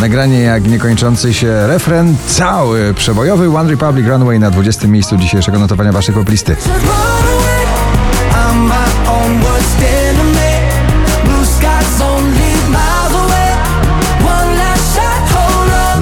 [0.00, 4.88] Nagranie jak niekończący się refren, cały przebojowy One Republic Runway na 20.
[4.88, 6.56] miejscu dzisiejszego notowania waszej poplisty.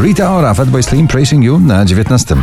[0.02, 2.36] Rita Ora, Fatboy Slim, Praising You na 19.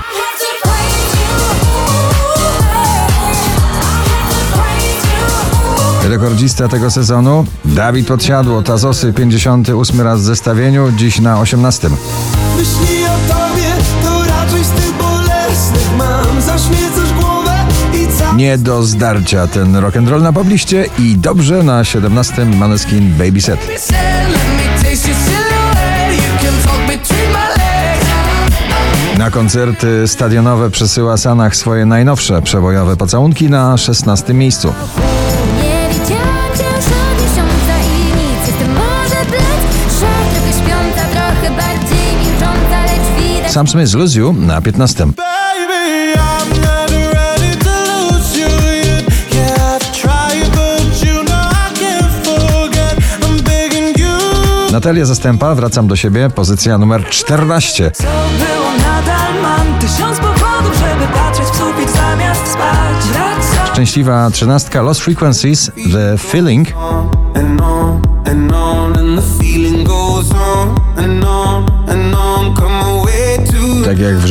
[6.09, 11.89] Rekordzista tego sezonu Dawid Podsiadło, Tazosy 58 raz w zestawieniu, dziś na 18.
[12.57, 13.65] Myśli o tobie,
[14.03, 16.41] to raczej z tych bolesnych mam.
[16.41, 22.45] Zaśmiecasz głowę i cały Nie do zdarcia ten rock'n'roll na pobliście i dobrze na 17
[22.45, 23.59] Maneskin Baby Set.
[29.17, 34.73] Na koncerty stadionowe przesyła Sanach swoje najnowsze przebojowe pocałunki na 16 miejscu.
[43.53, 45.13] Sam Smith Lose You na 15.
[45.13, 47.75] Baby, I'm not ready to
[48.09, 48.49] lose you
[48.83, 49.03] yet.
[49.31, 52.97] Yeah, I've tried, but you know I can't forget.
[53.21, 54.71] I'm begging you.
[54.71, 57.91] Natalia Zastępa, wracam do siebie, pozycja numer 14.
[57.91, 64.81] Co było nadal mam tysiąc powodów, żeby patrzeć w sufit zamiast spać Wracam Szczęśliwa trzynastka
[64.81, 66.67] Lost Frequencies, The Feeling.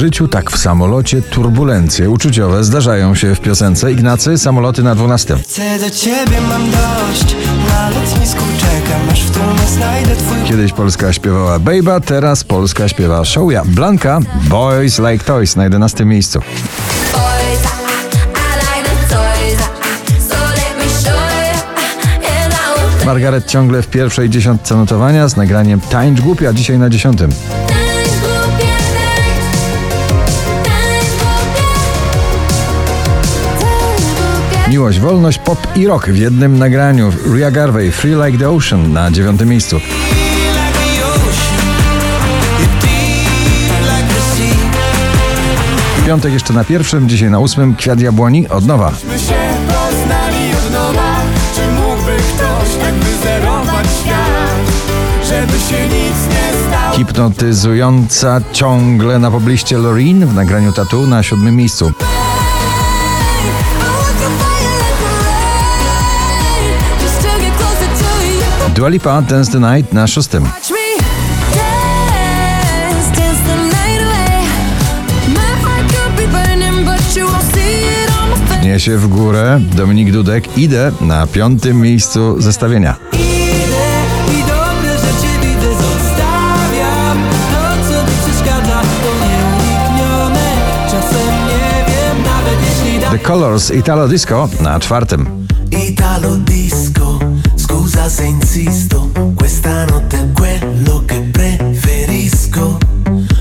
[0.03, 5.37] Życiu, tak w samolocie turbulencje uczuciowe zdarzają się w piosence Ignacy Samoloty na 12.
[5.37, 7.37] Chcę do ciebie mam dość.
[7.69, 13.25] Na lotnisku czekam, aż w tłumie znajdę twój Kiedyś Polska śpiewała Baby, teraz Polska śpiewa
[13.25, 13.63] Showja.
[13.65, 16.41] Blanka, Boys Like Toys na 11 miejscu.
[23.07, 27.31] Margaret ciągle w pierwszej dziesiątce notowania z nagraniem Tańcz Głupia, dzisiaj na dziesiątym.
[34.73, 37.13] Miłość, wolność, pop i rock w jednym nagraniu.
[37.35, 39.81] Ria Garvey, Free Like the Ocean na dziewiątym miejscu.
[46.07, 48.93] piątek jeszcze na pierwszym, dzisiaj na ósmym Kwiat Jabłoni od nowa.
[56.71, 56.97] Tak?
[56.97, 61.93] Hipnotyzująca ciągle na pobliście Loreen w nagraniu Tatu na siódmym miejscu.
[68.75, 70.45] Dua Lipa, Dance the Night na szóstym.
[78.63, 82.97] Niesie w górę Dominik Dudek, Idę na piątym miejscu zestawienia.
[93.11, 95.47] The Colors, Italo Disco na czwartym.
[95.89, 97.19] Italo disco,
[98.09, 102.79] se insisto, questa notte è quello che preferisco.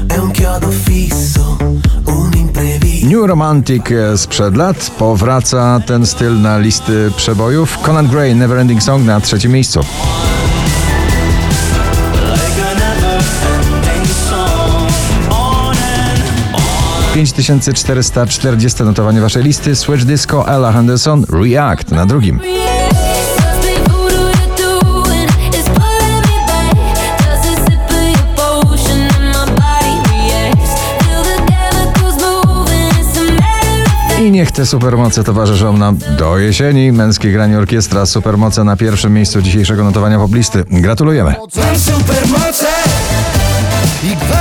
[0.08, 1.58] È un chiodo fisso,
[2.06, 3.08] un imprevisto.
[3.08, 7.78] New Romantic sprzed lat powraca ten styl na listy przebojów.
[7.82, 9.80] Conan Gray, Neverending Song na trzecim miejscu.
[9.80, 9.88] Like
[12.62, 14.92] a never-ending song
[15.30, 16.24] On and
[16.54, 19.76] on 5440 notowanie waszej listy.
[19.76, 22.40] Switch Disco, Ella Henderson, React na drugim.
[34.22, 36.92] I niech te supermoce towarzyszą nam do jesieni.
[36.92, 40.64] Męskie granie orkiestra Supermoce na pierwszym miejscu dzisiejszego notowania poblisty.
[40.70, 41.36] Gratulujemy.
[41.78, 42.68] Supermoce
[44.04, 44.41] i